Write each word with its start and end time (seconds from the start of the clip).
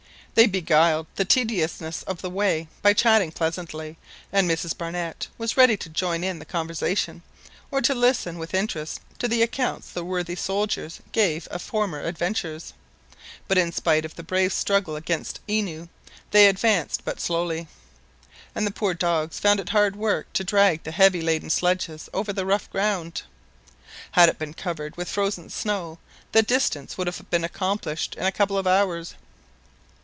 They 0.33 0.47
beguiled 0.47 1.07
the 1.17 1.25
tediousness 1.25 2.03
of 2.03 2.21
the 2.21 2.29
way 2.29 2.69
by 2.81 2.93
chatting 2.93 3.33
pleasantly, 3.33 3.97
and 4.31 4.49
Mrs 4.49 4.75
Barnett 4.75 5.27
was 5.37 5.57
ready 5.57 5.75
to 5.75 5.89
join 5.89 6.23
in 6.23 6.39
the 6.39 6.45
conversation, 6.45 7.21
or 7.69 7.81
to 7.81 7.93
listen 7.93 8.37
with 8.37 8.53
interest 8.53 9.01
to 9.19 9.27
the 9.27 9.41
accounts 9.43 9.89
the 9.89 10.05
worthy 10.05 10.35
soldiers 10.35 11.01
gave 11.11 11.47
of 11.49 11.61
former 11.61 11.99
adventures; 12.01 12.71
but 13.49 13.57
in 13.57 13.73
spite 13.73 14.05
of 14.05 14.15
the 14.15 14.23
brave 14.23 14.53
struggle 14.53 14.95
against 14.95 15.41
ennui 15.49 15.89
they 16.31 16.47
advanced 16.47 17.03
but 17.03 17.19
slowly, 17.19 17.67
and 18.55 18.65
the 18.65 18.71
poor 18.71 18.93
dogs 18.93 19.37
found 19.37 19.59
it 19.59 19.69
hard 19.69 19.97
work 19.97 20.31
to 20.31 20.45
drag 20.45 20.81
the 20.83 20.91
heavily 20.91 21.21
laden 21.21 21.49
sledges 21.49 22.07
over 22.13 22.31
the 22.31 22.45
rough 22.45 22.71
ground. 22.71 23.21
Had 24.13 24.29
it 24.29 24.39
been 24.39 24.53
covered 24.53 24.95
with 24.95 25.09
frozen 25.09 25.49
snow 25.49 25.99
the 26.31 26.41
distance 26.41 26.97
would 26.97 27.07
have 27.07 27.29
been 27.29 27.43
accomplished 27.43 28.15
in 28.15 28.25
a 28.25 28.31
couple 28.31 28.57
of 28.57 28.65
hours. 28.65 29.13